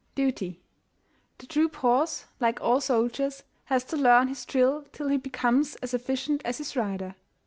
DUTY. 0.15 0.59
The 1.37 1.45
troop 1.45 1.75
horse, 1.75 2.25
like 2.39 2.59
all 2.59 2.81
soldiers, 2.81 3.43
has 3.65 3.83
to 3.83 3.97
learn 3.97 4.29
his 4.29 4.45
drill 4.47 4.85
till 4.91 5.09
he 5.09 5.17
becomes 5.17 5.75
as 5.75 5.93
efficient 5.93 6.41
as 6.43 6.57
his 6.57 6.75
rider. 6.75 7.13